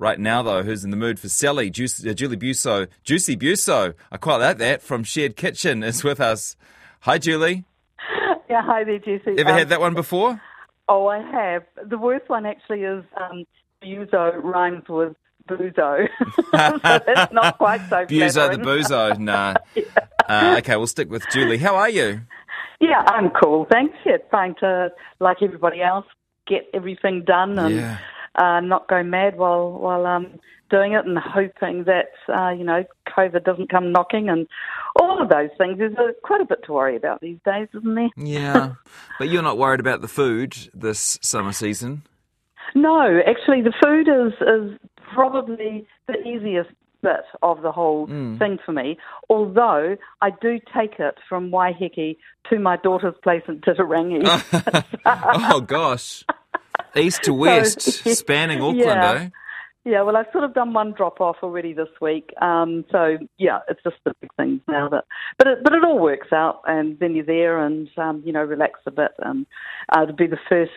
[0.00, 1.70] right now, though, who's in the mood for Sally.
[1.70, 6.20] Juicy, uh, Julie Biuso, Juicy Biuso, I quite like that, from Shared Kitchen is with
[6.20, 6.56] us.
[7.00, 7.64] Hi, Julie.
[8.48, 9.38] Yeah, hi there, Jesse.
[9.38, 10.40] Ever Um, had that one before?
[10.88, 11.62] Oh, I have.
[11.88, 13.44] The worst one actually is um,
[13.82, 15.14] Buzo rhymes with
[15.48, 16.08] Buzo.
[16.50, 18.58] so that's not quite so Buzo the.
[18.58, 19.18] Buzo.
[19.20, 19.54] Nah.
[20.28, 21.58] Uh, okay, we'll stick with Julie.
[21.58, 22.22] How are you?
[22.80, 23.66] Yeah, I'm cool.
[23.70, 23.94] Thanks.
[24.04, 24.88] Yeah, trying to,
[25.20, 26.06] like everybody else,
[26.48, 27.98] get everything done and Yeah.
[28.36, 30.38] Uh, not go mad while while um,
[30.70, 34.46] doing it, and hoping that uh, you know COVID doesn't come knocking, and
[35.00, 35.78] all of those things.
[35.78, 38.10] There's a, quite a bit to worry about these days, isn't there?
[38.16, 38.74] Yeah.
[39.18, 42.02] but you're not worried about the food this summer season?
[42.74, 44.78] No, actually, the food is is
[45.12, 46.70] probably the easiest
[47.02, 48.98] bit of the whole thing for me.
[49.28, 52.16] Although I do take it from Waiheke
[52.50, 54.84] to my daughter's place in Titirangi.
[55.06, 56.24] oh, gosh.
[56.96, 57.80] East to west,
[58.16, 59.12] spanning Auckland, Yeah.
[59.12, 59.28] eh?
[59.84, 62.32] yeah, well, I've sort of done one drop off already this week.
[62.42, 65.04] Um, so yeah, it's just the big things now that,
[65.38, 68.42] but it, but it all works out, and then you're there and um, you know
[68.42, 69.46] relax a bit, and
[69.96, 70.72] uh, it'll be the first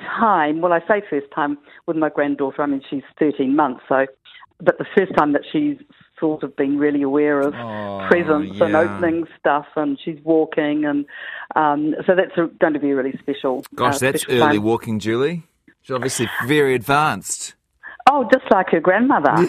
[0.00, 0.60] time.
[0.60, 2.62] Well, I say first time with my granddaughter.
[2.62, 4.06] I mean, she's 13 months, so
[4.60, 5.76] but the first time that she's
[6.18, 8.78] sort of been really aware of Oh, presents and yeah.
[8.80, 11.04] opening stuff, and she's walking, and
[11.56, 13.64] um, so that's a, going to be really special.
[13.74, 14.62] Gosh, uh, that's special early time.
[14.64, 15.42] walking, Julie.
[15.86, 17.54] She's obviously very advanced.
[18.10, 19.30] Oh, just like her grandmother.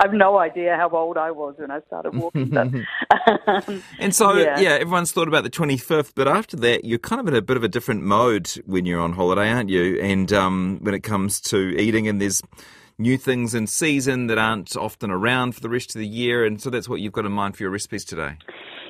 [0.00, 2.52] I've no idea how old I was when I started walking.
[3.98, 4.60] And so, yeah.
[4.60, 4.70] Yeah.
[4.74, 7.64] everyone's thought about the 25th, but after that, you're kind of in a bit of
[7.64, 10.00] a different mode when you're on holiday, aren't you?
[10.00, 12.40] And um, when it comes to eating, and there's
[12.98, 16.44] new things in season that aren't often around for the rest of the year.
[16.44, 18.36] And so that's what you've got in mind for your recipes today.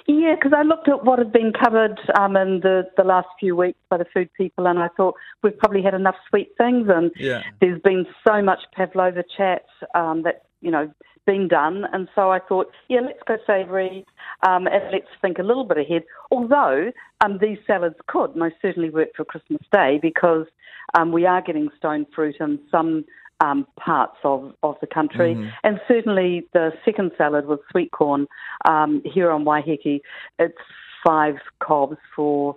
[0.08, 3.54] Yeah, because I looked at what had been covered um, in the, the last few
[3.54, 6.88] weeks by the food people, and I thought we've probably had enough sweet things.
[6.88, 7.42] And Yeah.
[7.60, 10.90] there's been so much pavlova chat um, that's you know
[11.26, 14.06] been done, and so I thought, yeah, let's go savoury,
[14.48, 16.04] um, and let's think a little bit ahead.
[16.30, 20.46] Although um, these salads could most certainly work for Christmas Day because
[20.94, 23.04] um, we are getting stone fruit and some.
[23.40, 28.26] Um, parts of, of the country, and certainly the second salad with sweet corn
[28.64, 30.00] um, here on Waiheke,
[30.40, 30.58] it's
[31.06, 32.56] five cobs for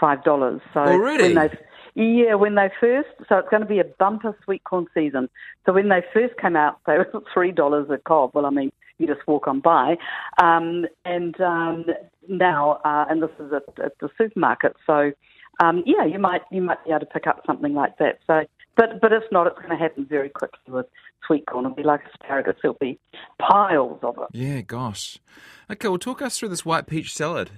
[0.00, 0.60] five dollars.
[0.74, 1.22] So Already?
[1.22, 1.58] when they
[1.94, 5.28] yeah, when they first, so it's going to be a bumper sweet corn season.
[5.66, 8.32] So when they first came out, they were three dollars a cob.
[8.34, 9.96] Well, I mean, you just walk on by,
[10.42, 11.84] um, and um,
[12.28, 14.74] now, uh, and this is at, at the supermarket.
[14.86, 15.12] So
[15.60, 18.18] um, yeah, you might you might be able to pick up something like that.
[18.26, 18.42] So,
[18.78, 20.86] but but if not, it's going to happen very quickly with
[21.26, 21.66] sweet corn.
[21.66, 22.54] It'll be like asparagus.
[22.62, 22.98] There'll be
[23.38, 24.28] piles of it.
[24.32, 25.18] Yeah, gosh.
[25.70, 27.50] Okay, well, talk us through this white peach salad.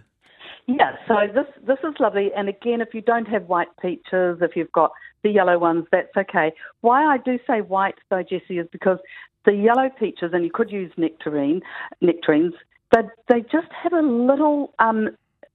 [0.67, 2.31] Yeah, so this this is lovely.
[2.35, 4.93] And again, if you don't have white peaches, if you've got
[5.23, 6.53] the yellow ones, that's okay.
[6.81, 8.99] Why I do say white though, Jesse, is because
[9.45, 11.61] the yellow peaches, and you could use nectarine,
[12.01, 12.55] nectarines,
[12.95, 15.11] they they just have a little um,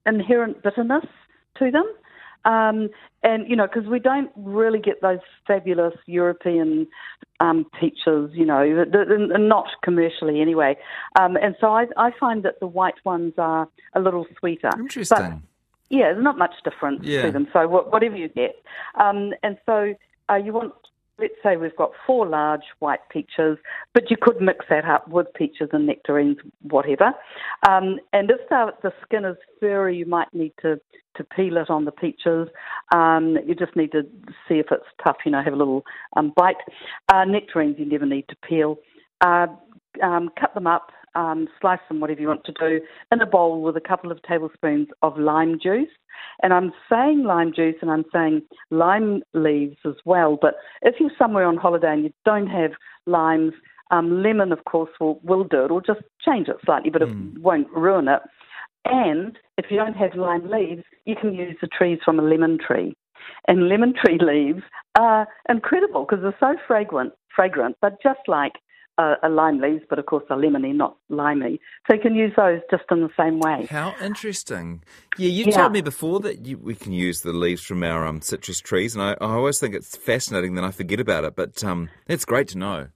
[0.06, 1.06] inherent bitterness
[1.58, 1.92] to them.
[2.46, 2.90] Um,
[3.24, 6.88] and you know, because we don't really get those fabulous European
[7.40, 10.78] um, peaches, you know, th- th- and not commercially anyway.
[11.20, 14.70] Um, and so I, I find that the white ones are a little sweeter.
[14.78, 15.18] Interesting.
[15.18, 15.34] But,
[15.90, 17.24] yeah, there's not much difference Yeah.
[17.24, 17.48] to them.
[17.52, 18.56] So whatever you get,
[18.96, 19.96] um, and so
[20.30, 20.74] uh, you want.
[21.18, 23.58] Let's say we've got four large white peaches,
[23.94, 27.14] but you could mix that up with peaches and nectarines, whatever.
[27.68, 30.80] Um, and if the, the skin is furry, you might need to,
[31.16, 32.50] to peel it on the peaches.
[32.94, 34.04] Um, you just need to
[34.48, 35.84] see if it's tough, you know, have a little
[36.18, 36.58] um, bite.
[37.12, 38.78] Uh, nectarines you never need to peel.
[39.22, 39.48] Uh,
[40.04, 42.82] um, cut them up, um, slice them, whatever you want to do,
[43.12, 45.90] in a bowl with a couple of tablespoons of lime juice.
[46.42, 50.38] And I'm saying lime juice and I'm saying lime leaves as well.
[50.42, 52.72] But if you're somewhere on holiday and you don't have
[53.06, 53.54] limes,
[53.92, 57.10] um, lemon, of course, will, will do it, or just change it slightly, but it
[57.40, 58.22] won't ruin it.
[58.86, 62.58] And if you don't have lime leaves, you can use the trees from a lemon
[62.66, 62.96] tree.
[63.48, 64.64] And lemon tree leaves
[64.98, 68.54] are incredible because they're so fragrant, fragrant, but just like
[68.98, 71.60] uh, a lime leaves, but of course they're lemony, not limey.
[71.88, 73.68] So you can use those just in the same way.
[73.70, 74.84] How interesting.
[75.18, 75.62] Yeah, you Yeah.
[75.62, 78.96] told me before that you, we can use the leaves from our um, citrus trees,
[78.96, 82.26] and I, I always think it's fascinating, then I forget about it, but um, that's
[82.26, 82.88] great to know.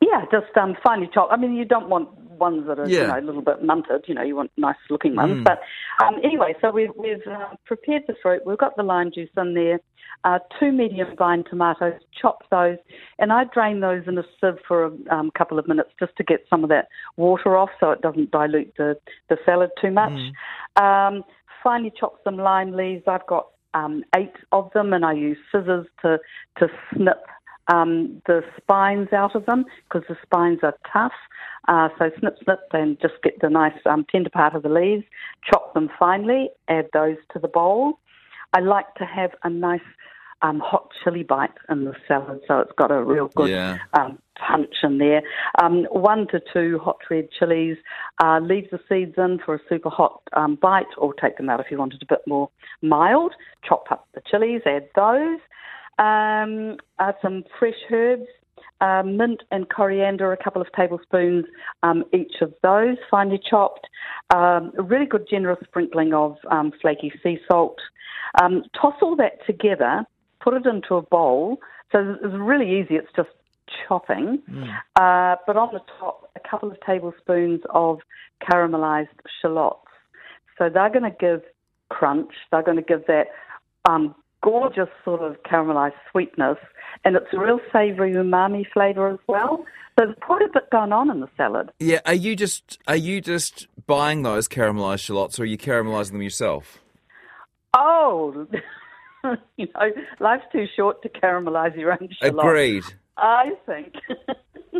[0.00, 1.32] Yeah, just um, finely chopped.
[1.32, 4.06] I mean, you don't want ones that are you know a little bit munted.
[4.06, 5.44] You know, you want nice looking ones.
[5.44, 5.60] But
[6.04, 8.42] um, anyway, so we've we've uh, prepared the fruit.
[8.46, 9.80] We've got the lime juice in there.
[10.24, 11.94] Uh, two medium vine tomatoes.
[12.20, 12.78] Chop those,
[13.18, 16.24] and I drain those in a sieve for a um, couple of minutes just to
[16.24, 18.96] get some of that water off, so it doesn't dilute the
[19.28, 20.18] the salad too much.
[20.76, 21.22] Um,
[21.62, 23.04] finely chop some lime leaves.
[23.06, 26.18] I've got um, eight of them, and I use scissors to
[26.58, 27.22] to snip
[27.68, 31.12] um, the spines out of them because the spines are tough.
[31.68, 35.04] Uh, so snip, snip, and just get the nice um, tender part of the leaves,
[35.44, 37.98] chop them finely, add those to the bowl.
[38.52, 39.80] I like to have a nice
[40.42, 43.78] um, hot chili bite in the salad, so it's got a real good Yeah.
[43.94, 45.22] um, punch in there.
[45.60, 47.78] Um, one to two hot red chilies.
[48.22, 51.60] Uh, leave the seeds in for a super hot um, bite, or take them out
[51.60, 52.50] if you wanted a bit more
[52.82, 53.32] mild.
[53.66, 55.40] Chop up the chilies, add those.
[55.98, 58.26] Um, uh, some fresh herbs.
[58.78, 61.46] Uh, mint and coriander, a couple of tablespoons
[61.82, 63.86] um, each of those, finely chopped.
[64.34, 67.78] Um, a really good generous sprinkling of um, flaky sea salt.
[68.38, 70.04] Um, toss all that together,
[70.40, 71.58] put it into a bowl.
[71.90, 72.96] So it's really easy.
[72.96, 73.30] It's just
[73.88, 74.42] chopping.
[74.96, 78.00] Uh, but on the top, a couple of tablespoons of
[78.42, 79.08] caramelized
[79.40, 79.86] shallots.
[80.58, 81.42] So they're going to give
[81.88, 82.32] crunch.
[82.50, 83.28] They're going to give that
[83.88, 84.14] um,
[84.46, 86.56] gorgeous sort of caramelized sweetness,
[87.04, 89.64] and it's a real savory umami flavor as well.
[89.98, 91.70] So there's quite a bit going on in the salad.
[91.80, 96.12] Yeah, are you just are you just buying those caramelized shallots, or are you caramelizing
[96.12, 96.78] them yourself?
[97.76, 98.46] Oh,
[99.56, 99.90] you know,
[100.20, 102.38] life's too short to caramelize your own shallots.
[102.38, 102.84] Agreed.
[103.16, 103.94] I think.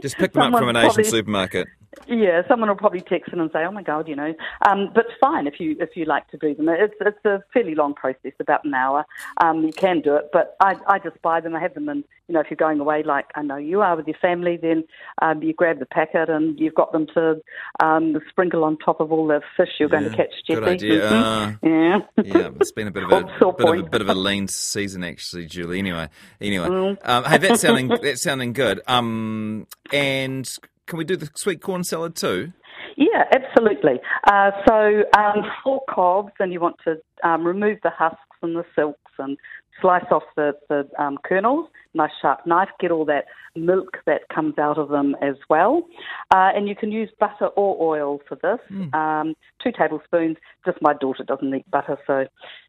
[0.00, 1.66] Just pick them up from an Asian probably- supermarket.
[2.06, 4.34] Yeah, someone will probably text in and say, "Oh my god," you know.
[4.68, 6.68] Um, but it's fine if you if you like to do them.
[6.68, 9.04] It's it's a fairly long process, about an hour.
[9.40, 11.56] Um, you can do it, but I I just buy them.
[11.56, 13.96] I have them, and you know, if you're going away like I know you are
[13.96, 14.84] with your family, then
[15.22, 17.40] um, you grab the packet and you've got them to
[17.82, 20.70] um, sprinkle on top of all the fish you're going to Yeah, catch, good Jeffy.
[20.70, 21.08] idea.
[21.10, 21.58] Mhm.
[21.62, 21.98] yeah.
[22.24, 24.48] Yeah, it's been a bit of a Good bit of a, bit of a lean
[24.48, 25.78] season actually, Julie.
[25.78, 26.08] Anyway,
[26.40, 26.98] anyway, Mm.
[27.04, 28.80] um, hey, that's sounding that's sounding good.
[28.86, 30.46] Um, and
[30.86, 32.52] can we do the sweet corn salad too?
[32.96, 34.00] Yeah, absolutely.
[34.30, 36.96] Uh, so um, four cobs, and you want to
[37.28, 39.36] um, remove the husks and the silks and
[39.80, 41.68] slice off the, the um, kernels.
[41.94, 42.68] Nice sharp knife.
[42.80, 43.24] Get all that
[43.54, 45.86] milk that comes out of them as well.
[46.34, 48.60] Uh, and you can use butter or oil for this.
[48.94, 50.36] Um, two tablespoons.
[50.64, 52.26] Just my daughter doesn't eat butter, so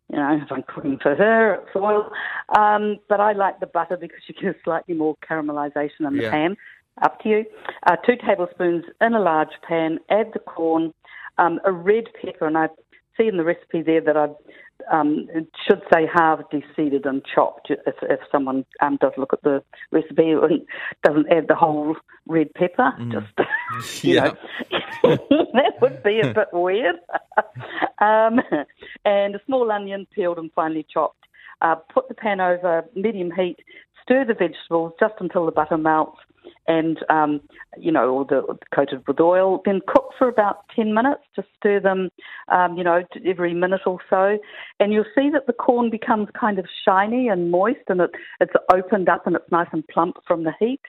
[0.10, 2.10] you know if I'm cooking for her, it's oil.
[2.58, 6.24] Um, but I like the butter because you get a slightly more caramelization in the
[6.24, 6.31] Yeah.
[6.31, 6.58] pan.
[7.02, 7.46] Up to you.
[7.86, 10.00] Uh, two tablespoons in a large pan.
[10.10, 10.94] Add the corn,
[11.38, 12.70] um, a red pepper, and I
[13.18, 14.28] see in the recipe there that I
[14.92, 15.28] um,
[15.68, 17.70] should say halved, deseeded, and chopped.
[17.70, 20.62] If, if someone um, does look at the recipe and
[21.04, 21.96] doesn't add the whole
[22.28, 24.34] red pepper, just you Yeah.
[25.04, 25.18] know,
[25.54, 26.96] that would be a bit weird.
[28.00, 28.40] um,
[29.06, 31.14] and a small onion peeled and finely chopped.
[31.62, 33.58] Uh, put the pan over medium heat.
[34.07, 36.18] Stir the vegetables just until the butter melts,
[36.65, 37.42] and um,
[37.77, 38.42] you know, or the
[38.74, 39.62] coated with oil.
[39.65, 41.24] Then cook for about ten minutes.
[41.36, 42.07] Just stir them,
[42.48, 44.38] um, you know, every minute or so,
[44.80, 48.54] and you'll see that the corn becomes kind of shiny and moist, and it, it's
[48.74, 50.80] opened up and it's nice and plump from the heat.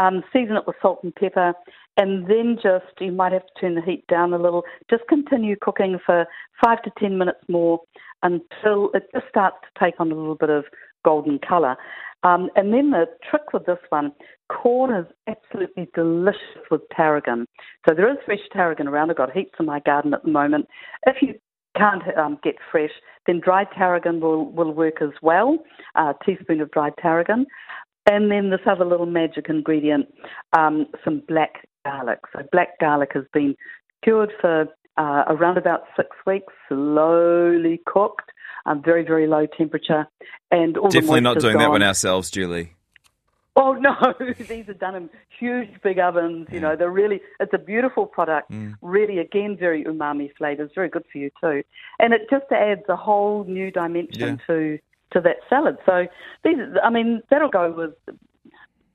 [0.00, 1.52] Um, season it with salt and pepper,
[1.96, 4.64] and then just you might have to turn the heat down a little.
[4.90, 6.26] Just continue cooking for
[6.64, 7.80] five to ten minutes more
[8.24, 10.64] until it just starts to take on a little bit of
[11.04, 11.76] golden colour.
[12.22, 14.12] Um, and then the trick with this one,
[14.50, 17.46] corn is absolutely delicious with tarragon.
[17.88, 19.10] So there is fresh tarragon around.
[19.10, 20.66] I've got heaps in my garden at the moment.
[21.06, 21.34] If you
[21.76, 22.90] can't um, get fresh,
[23.26, 25.58] then dried tarragon will, will work as well.
[25.94, 27.46] A teaspoon of dried tarragon.
[28.10, 30.06] And then this other little magic ingredient,
[30.56, 32.20] um, some black garlic.
[32.32, 33.54] So black garlic has been
[34.02, 34.62] cured for
[34.96, 38.30] uh, around about six weeks, slowly cooked,
[38.68, 40.06] um, very, very low temperature.
[40.50, 42.74] And all the Definitely not doing that one ourselves, Julie.
[43.56, 43.96] Oh no,
[44.38, 46.46] these are done in huge big ovens.
[46.52, 48.52] You know, they're really it's a beautiful product.
[48.52, 48.76] Mm.
[48.82, 51.64] Really, again, very umami flavors, very good for you too,
[51.98, 54.78] and it just adds a whole new dimension to
[55.12, 55.78] to that salad.
[55.84, 56.06] So
[56.44, 58.16] these, I mean, that'll go with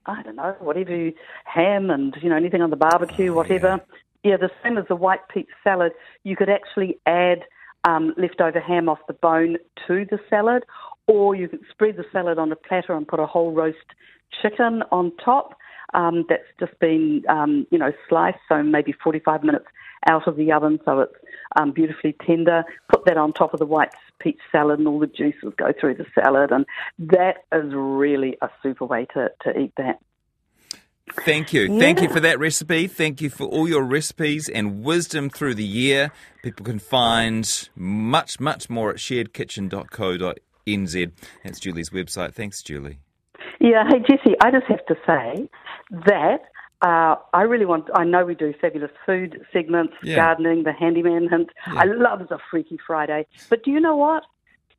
[0.06, 1.14] I don't know whatever you,
[1.44, 3.82] ham and you know anything on the barbecue, whatever.
[4.24, 5.92] Yeah, the same as the white peach salad.
[6.24, 7.44] You could actually add
[7.86, 10.64] um, leftover ham off the bone to the salad,
[11.08, 13.78] or you can spread the salad on a platter and put a whole roast
[14.42, 15.56] chicken on top
[15.94, 19.66] um, that's just been, um, you know, sliced, so maybe 45 minutes
[20.10, 21.14] out of the oven so it's
[21.56, 22.64] um, beautifully tender.
[22.90, 25.96] Put that on top of the white peach salad and all the juices go through
[25.96, 26.52] the salad.
[26.52, 26.66] And
[27.00, 30.00] that is really a super way to, to eat that.
[31.12, 31.80] Thank you.
[31.80, 32.88] Thank you for that recipe.
[32.88, 36.12] Thank you for all your recipes and wisdom through the year.
[36.44, 41.12] People can find much, much more at sharedkitchen.co.nz.
[41.44, 42.34] That's Julie's website.
[42.34, 42.98] Thanks, Julie.
[43.60, 45.48] Yeah, hey Jesse, I just have to say
[46.08, 46.40] that
[46.82, 47.90] uh, I really want.
[47.96, 50.16] I know we do fabulous food segments, Yeah.
[50.18, 51.50] gardening, the handyman hint.
[51.66, 54.24] I love the Freaky Friday, but do you know what?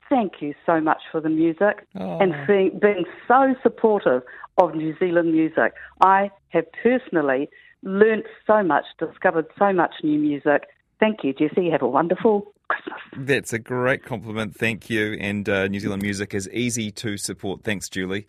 [0.08, 2.18] Thank you so much for the music Oh.
[2.18, 4.22] and being, being so supportive
[4.58, 5.74] of New Zealand music.
[6.00, 7.48] I have personally
[7.82, 10.64] learnt so much, discovered so much new music.
[11.00, 11.70] Thank you, Jesse.
[11.70, 13.00] Have a wonderful Christmas.
[13.16, 14.54] That's a great compliment.
[14.56, 15.16] Thank you.
[15.20, 17.62] And uh, New Zealand music is easy to support.
[17.62, 18.22] Thanks, Julie.